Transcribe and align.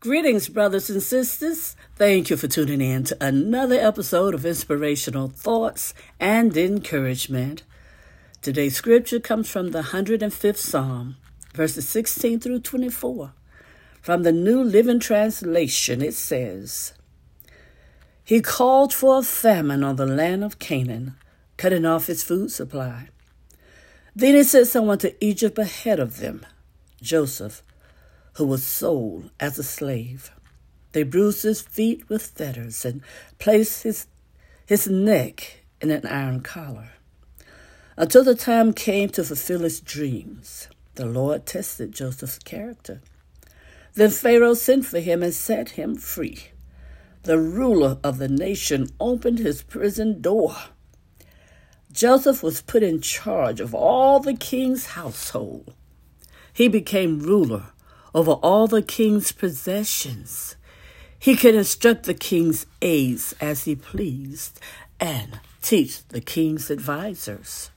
Greetings, 0.00 0.48
brothers 0.48 0.88
and 0.88 1.02
sisters. 1.02 1.74
Thank 1.96 2.30
you 2.30 2.36
for 2.36 2.46
tuning 2.46 2.80
in 2.80 3.02
to 3.02 3.16
another 3.20 3.74
episode 3.74 4.32
of 4.32 4.46
Inspirational 4.46 5.26
Thoughts 5.26 5.92
and 6.20 6.56
Encouragement. 6.56 7.64
Today's 8.40 8.76
scripture 8.76 9.18
comes 9.18 9.50
from 9.50 9.72
the 9.72 9.82
105th 9.82 10.56
Psalm, 10.58 11.16
verses 11.52 11.88
16 11.88 12.38
through 12.38 12.60
24. 12.60 13.32
From 14.00 14.22
the 14.22 14.30
New 14.30 14.62
Living 14.62 15.00
Translation, 15.00 16.00
it 16.00 16.14
says, 16.14 16.94
He 18.22 18.40
called 18.40 18.94
for 18.94 19.18
a 19.18 19.22
famine 19.24 19.82
on 19.82 19.96
the 19.96 20.06
land 20.06 20.44
of 20.44 20.60
Canaan, 20.60 21.16
cutting 21.56 21.84
off 21.84 22.08
its 22.08 22.22
food 22.22 22.52
supply. 22.52 23.08
Then 24.14 24.36
he 24.36 24.44
sent 24.44 24.68
someone 24.68 24.98
to 24.98 25.24
Egypt 25.24 25.58
ahead 25.58 25.98
of 25.98 26.18
them, 26.18 26.46
Joseph 27.02 27.64
who 28.38 28.44
was 28.44 28.62
sold 28.62 29.28
as 29.40 29.58
a 29.58 29.64
slave. 29.64 30.30
They 30.92 31.02
bruised 31.02 31.42
his 31.42 31.60
feet 31.60 32.08
with 32.08 32.22
fetters 32.22 32.84
and 32.84 33.02
placed 33.40 33.82
his, 33.82 34.06
his 34.64 34.86
neck 34.86 35.64
in 35.80 35.90
an 35.90 36.06
iron 36.06 36.42
collar. 36.42 36.90
Until 37.96 38.22
the 38.22 38.36
time 38.36 38.72
came 38.72 39.08
to 39.10 39.24
fulfill 39.24 39.62
his 39.62 39.80
dreams, 39.80 40.68
the 40.94 41.04
Lord 41.04 41.46
tested 41.46 41.90
Joseph's 41.90 42.38
character. 42.38 43.00
Then 43.94 44.10
Pharaoh 44.10 44.54
sent 44.54 44.86
for 44.86 45.00
him 45.00 45.24
and 45.24 45.34
set 45.34 45.70
him 45.70 45.96
free. 45.96 46.50
The 47.24 47.40
ruler 47.40 47.98
of 48.04 48.18
the 48.18 48.28
nation 48.28 48.88
opened 49.00 49.40
his 49.40 49.64
prison 49.64 50.20
door. 50.22 50.54
Joseph 51.90 52.44
was 52.44 52.62
put 52.62 52.84
in 52.84 53.00
charge 53.00 53.58
of 53.58 53.74
all 53.74 54.20
the 54.20 54.34
king's 54.34 54.86
household. 54.86 55.74
He 56.52 56.68
became 56.68 57.18
ruler 57.18 57.72
over 58.18 58.32
all 58.32 58.66
the 58.66 58.82
king's 58.82 59.30
possessions. 59.30 60.56
He 61.20 61.36
could 61.36 61.54
instruct 61.54 62.02
the 62.02 62.14
king's 62.14 62.66
aides 62.82 63.32
as 63.40 63.64
he 63.64 63.76
pleased 63.76 64.58
and 64.98 65.38
teach 65.62 66.02
the 66.08 66.20
king's 66.20 66.68
advisers. 66.68 67.70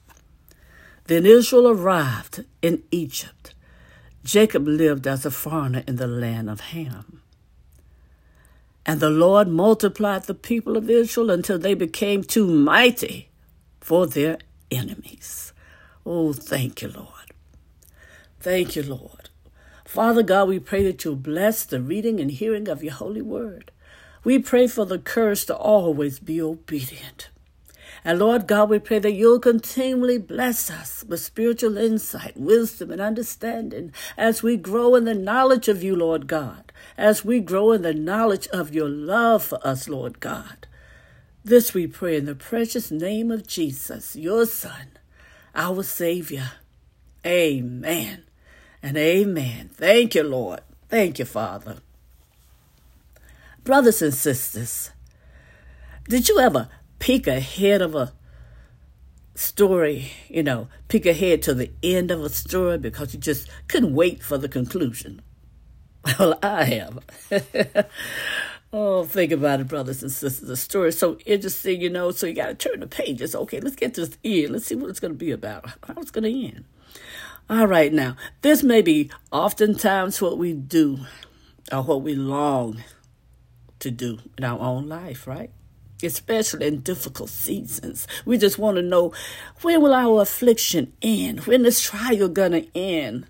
Then 1.04 1.26
Israel 1.26 1.68
arrived 1.68 2.44
in 2.60 2.82
Egypt. 2.90 3.54
Jacob 4.24 4.66
lived 4.66 5.06
as 5.06 5.24
a 5.24 5.30
foreigner 5.30 5.84
in 5.86 5.94
the 5.94 6.08
land 6.08 6.50
of 6.50 6.58
Ham. 6.72 7.22
And 8.84 8.98
the 8.98 9.10
Lord 9.10 9.46
multiplied 9.46 10.24
the 10.24 10.34
people 10.34 10.76
of 10.76 10.90
Israel 10.90 11.30
until 11.30 11.60
they 11.60 11.74
became 11.74 12.24
too 12.24 12.48
mighty 12.48 13.28
for 13.80 14.08
their 14.08 14.38
enemies. 14.72 15.52
Oh, 16.04 16.32
thank 16.32 16.82
you, 16.82 16.88
Lord. 16.88 17.30
Thank 18.40 18.74
you, 18.74 18.82
Lord. 18.82 19.21
Father 19.92 20.22
God, 20.22 20.48
we 20.48 20.58
pray 20.58 20.82
that 20.84 21.04
you'll 21.04 21.16
bless 21.16 21.66
the 21.66 21.78
reading 21.78 22.18
and 22.18 22.30
hearing 22.30 22.66
of 22.66 22.82
your 22.82 22.94
holy 22.94 23.20
word. 23.20 23.70
We 24.24 24.38
pray 24.38 24.66
for 24.66 24.86
the 24.86 24.98
courage 24.98 25.44
to 25.44 25.54
always 25.54 26.18
be 26.18 26.40
obedient. 26.40 27.28
And 28.02 28.18
Lord 28.18 28.46
God, 28.46 28.70
we 28.70 28.78
pray 28.78 29.00
that 29.00 29.12
you'll 29.12 29.38
continually 29.38 30.16
bless 30.16 30.70
us 30.70 31.04
with 31.06 31.20
spiritual 31.20 31.76
insight, 31.76 32.38
wisdom, 32.38 32.90
and 32.90 33.02
understanding 33.02 33.92
as 34.16 34.42
we 34.42 34.56
grow 34.56 34.94
in 34.94 35.04
the 35.04 35.12
knowledge 35.14 35.68
of 35.68 35.82
you, 35.82 35.94
Lord 35.94 36.26
God, 36.26 36.72
as 36.96 37.22
we 37.22 37.40
grow 37.40 37.72
in 37.72 37.82
the 37.82 37.92
knowledge 37.92 38.46
of 38.46 38.74
your 38.74 38.88
love 38.88 39.42
for 39.42 39.58
us, 39.62 39.90
Lord 39.90 40.20
God. 40.20 40.66
This 41.44 41.74
we 41.74 41.86
pray 41.86 42.16
in 42.16 42.24
the 42.24 42.34
precious 42.34 42.90
name 42.90 43.30
of 43.30 43.46
Jesus, 43.46 44.16
your 44.16 44.46
Son, 44.46 44.92
our 45.54 45.82
Savior. 45.82 46.52
Amen 47.26 48.24
and 48.82 48.96
amen. 48.96 49.70
Thank 49.74 50.14
you, 50.14 50.22
Lord. 50.22 50.60
Thank 50.88 51.18
you, 51.18 51.24
Father. 51.24 51.78
Brothers 53.64 54.02
and 54.02 54.12
sisters, 54.12 54.90
did 56.08 56.28
you 56.28 56.40
ever 56.40 56.68
peek 56.98 57.26
ahead 57.26 57.80
of 57.80 57.94
a 57.94 58.12
story, 59.34 60.10
you 60.28 60.42
know, 60.42 60.68
peek 60.88 61.06
ahead 61.06 61.42
to 61.42 61.54
the 61.54 61.70
end 61.82 62.10
of 62.10 62.20
a 62.22 62.28
story 62.28 62.78
because 62.78 63.14
you 63.14 63.20
just 63.20 63.48
couldn't 63.68 63.94
wait 63.94 64.22
for 64.22 64.38
the 64.38 64.48
conclusion? 64.48 65.22
Well, 66.18 66.36
I 66.42 66.64
have. 66.64 66.98
oh, 68.72 69.04
think 69.04 69.30
about 69.30 69.60
it, 69.60 69.68
brothers 69.68 70.02
and 70.02 70.10
sisters. 70.10 70.48
The 70.48 70.56
story 70.56 70.88
is 70.88 70.98
so 70.98 71.16
interesting, 71.24 71.80
you 71.80 71.90
know, 71.90 72.10
so 72.10 72.26
you 72.26 72.34
got 72.34 72.46
to 72.48 72.54
turn 72.54 72.80
the 72.80 72.88
pages. 72.88 73.36
Okay, 73.36 73.60
let's 73.60 73.76
get 73.76 73.94
to 73.94 74.06
the 74.06 74.44
end. 74.44 74.52
Let's 74.52 74.66
see 74.66 74.74
what 74.74 74.90
it's 74.90 74.98
going 74.98 75.12
to 75.12 75.18
be 75.18 75.30
about, 75.30 75.64
how 75.86 75.94
it's 75.98 76.10
going 76.10 76.24
to 76.24 76.46
end. 76.46 76.64
All 77.52 77.66
right, 77.66 77.92
now, 77.92 78.16
this 78.40 78.62
may 78.62 78.80
be 78.80 79.10
oftentimes 79.30 80.22
what 80.22 80.38
we 80.38 80.54
do 80.54 81.00
or 81.70 81.82
what 81.82 82.00
we 82.00 82.14
long 82.14 82.82
to 83.78 83.90
do 83.90 84.20
in 84.38 84.44
our 84.44 84.58
own 84.58 84.88
life, 84.88 85.26
right? 85.26 85.50
Especially 86.02 86.66
in 86.66 86.80
difficult 86.80 87.28
seasons. 87.28 88.06
We 88.24 88.38
just 88.38 88.58
want 88.58 88.76
to 88.78 88.82
know 88.82 89.12
when 89.60 89.82
will 89.82 89.92
our 89.92 90.22
affliction 90.22 90.94
end? 91.02 91.40
When 91.40 91.66
is 91.66 91.82
trial 91.82 92.28
gonna 92.28 92.62
end? 92.74 93.26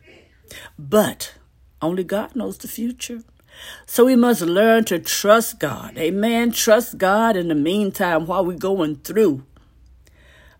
But 0.78 1.34
only 1.83 2.04
God 2.04 2.37
knows 2.37 2.59
the 2.59 2.69
future. 2.69 3.25
So 3.87 4.04
we 4.04 4.15
must 4.15 4.43
learn 4.43 4.84
to 4.84 5.00
trust 5.00 5.59
God. 5.59 5.99
Amen. 5.99 6.53
Trust 6.53 6.97
God 6.97 7.37
in 7.37 7.49
the 7.49 7.56
meantime 7.56 8.27
while 8.27 8.47
we're 8.47 8.56
going 8.56 8.99
through 8.99 9.44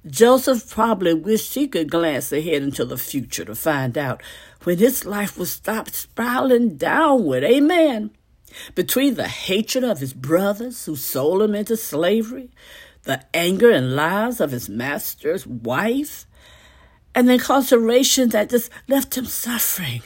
Joseph 0.07 0.69
probably 0.69 1.15
wished 1.15 1.55
he 1.55 1.69
could 1.69 1.91
glance 1.91 2.33
ahead 2.33 2.63
into 2.63 2.85
the 2.85 2.97
future 2.97 3.45
to 3.45 3.55
find 3.55 3.97
out 3.97 4.21
when 4.65 4.79
his 4.79 5.05
life 5.05 5.39
would 5.39 5.49
stop 5.49 5.91
spiraling 5.91 6.77
downward. 6.77 7.45
Amen. 7.45 8.11
Between 8.75 9.15
the 9.15 9.29
hatred 9.29 9.85
of 9.85 10.01
his 10.01 10.13
brothers 10.13 10.85
who 10.85 10.97
sold 10.97 11.43
him 11.43 11.55
into 11.55 11.77
slavery, 11.77 12.51
the 13.05 13.25
anger 13.33 13.71
and 13.71 13.95
lies 13.95 14.41
of 14.41 14.51
his 14.51 14.69
master's 14.69 15.47
wife, 15.47 16.27
and 17.15 17.29
the 17.29 17.35
incarceration 17.35 18.31
that 18.31 18.51
just 18.51 18.71
left 18.89 19.17
him 19.17 19.27
suffering. 19.27 20.03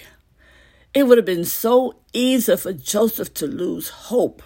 It 0.93 1.07
would 1.07 1.19
have 1.19 1.27
been 1.27 1.45
so 1.45 1.97
easy 2.13 2.57
for 2.57 2.73
Joseph 2.73 3.33
to 3.35 3.47
lose 3.47 3.89
hope 3.89 4.43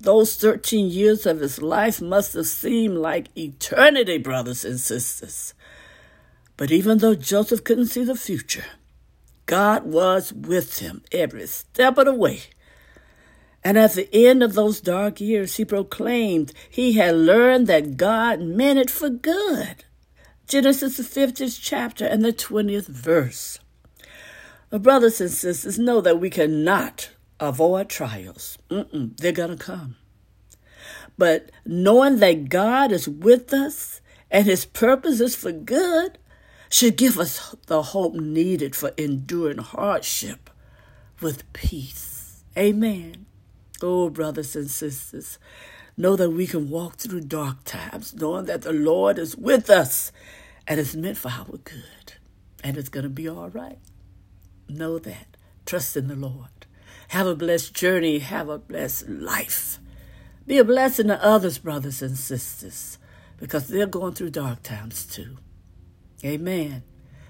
those 0.00 0.34
13 0.36 0.88
years 0.88 1.26
of 1.26 1.40
his 1.40 1.60
life 1.60 2.00
must 2.00 2.32
have 2.32 2.46
seemed 2.46 2.96
like 2.96 3.36
eternity, 3.36 4.16
brothers 4.16 4.64
and 4.64 4.80
sisters. 4.80 5.52
But 6.56 6.70
even 6.70 6.98
though 6.98 7.14
Joseph 7.14 7.64
couldn't 7.64 7.86
see 7.86 8.04
the 8.04 8.16
future, 8.16 8.64
God 9.44 9.84
was 9.84 10.32
with 10.32 10.78
him 10.78 11.02
every 11.12 11.46
step 11.46 11.98
of 11.98 12.06
the 12.06 12.14
way. 12.14 12.42
And 13.62 13.76
at 13.76 13.92
the 13.92 14.08
end 14.14 14.42
of 14.42 14.54
those 14.54 14.80
dark 14.80 15.20
years, 15.20 15.56
he 15.56 15.66
proclaimed 15.66 16.52
he 16.68 16.94
had 16.94 17.14
learned 17.14 17.66
that 17.66 17.98
God 17.98 18.40
meant 18.40 18.78
it 18.78 18.90
for 18.90 19.10
good. 19.10 19.84
Genesis, 20.46 20.96
the 20.96 21.02
50th 21.02 21.58
chapter 21.60 22.06
and 22.06 22.24
the 22.24 22.32
20th 22.32 22.86
verse. 22.86 23.58
brothers 24.70 25.20
and 25.20 25.30
sisters, 25.30 25.78
know 25.78 26.00
that 26.00 26.18
we 26.18 26.30
cannot 26.30 27.10
avoid 27.40 27.88
trials. 27.88 28.58
Mm-mm, 28.70 29.16
they're 29.16 29.32
going 29.32 29.56
to 29.56 29.64
come. 29.64 29.96
But 31.18 31.50
knowing 31.66 32.18
that 32.18 32.48
God 32.48 32.92
is 32.92 33.08
with 33.08 33.52
us 33.52 34.00
and 34.30 34.46
his 34.46 34.64
purpose 34.64 35.20
is 35.20 35.34
for 35.34 35.52
good 35.52 36.18
should 36.70 36.96
give 36.96 37.18
us 37.18 37.54
the 37.66 37.82
hope 37.82 38.14
needed 38.14 38.76
for 38.76 38.92
enduring 38.96 39.58
hardship 39.58 40.48
with 41.20 41.52
peace. 41.52 42.44
Amen. 42.56 43.26
Oh, 43.82 44.08
brothers 44.08 44.54
and 44.54 44.70
sisters, 44.70 45.38
know 45.96 46.16
that 46.16 46.30
we 46.30 46.46
can 46.46 46.70
walk 46.70 46.96
through 46.96 47.22
dark 47.22 47.64
times 47.64 48.14
knowing 48.14 48.46
that 48.46 48.62
the 48.62 48.72
Lord 48.72 49.18
is 49.18 49.36
with 49.36 49.68
us 49.68 50.12
and 50.66 50.78
it's 50.78 50.94
meant 50.94 51.18
for 51.18 51.30
our 51.30 51.58
good 51.64 52.14
and 52.62 52.76
it's 52.76 52.88
going 52.88 53.04
to 53.04 53.10
be 53.10 53.28
all 53.28 53.50
right. 53.50 53.78
Know 54.68 54.98
that. 55.00 55.36
Trust 55.66 55.96
in 55.96 56.08
the 56.08 56.16
Lord. 56.16 56.66
Have 57.10 57.26
a 57.26 57.34
blessed 57.34 57.74
journey. 57.74 58.20
Have 58.20 58.48
a 58.48 58.56
blessed 58.56 59.08
life. 59.08 59.80
Be 60.46 60.58
a 60.58 60.64
blessing 60.64 61.08
to 61.08 61.20
others, 61.24 61.58
brothers 61.58 62.02
and 62.02 62.16
sisters, 62.16 62.98
because 63.36 63.66
they're 63.66 63.86
going 63.86 64.14
through 64.14 64.30
dark 64.30 64.62
times 64.62 65.06
too. 65.06 65.38
Amen. 66.24 66.84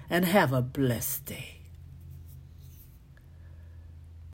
And 0.07 0.25
have 0.25 0.53
a 0.53 0.61
blessed 0.61 1.25
day. 1.25 1.60